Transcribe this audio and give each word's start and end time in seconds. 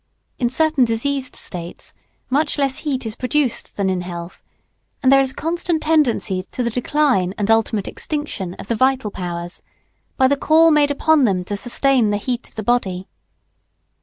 In 0.39 0.49
certain 0.49 0.83
diseased 0.83 1.35
states 1.35 1.93
much 2.27 2.57
less 2.57 2.79
heat 2.79 3.05
is 3.05 3.15
produced 3.15 3.77
than 3.77 3.87
in 3.87 4.01
health; 4.01 4.41
and 5.03 5.11
there 5.11 5.19
is 5.19 5.29
a 5.29 5.33
constant 5.35 5.83
tendency 5.83 6.47
to 6.53 6.63
the 6.63 6.71
decline 6.71 7.35
and 7.37 7.51
ultimate 7.51 7.87
extinction 7.87 8.55
of 8.55 8.65
the 8.65 8.73
vital 8.73 9.11
powers 9.11 9.61
by 10.17 10.27
the 10.27 10.35
call 10.37 10.71
made 10.71 10.89
upon 10.89 11.25
them 11.25 11.43
to 11.43 11.55
sustain 11.55 12.09
the 12.09 12.17
heat 12.17 12.49
of 12.49 12.55
the 12.55 12.63
body. 12.63 13.07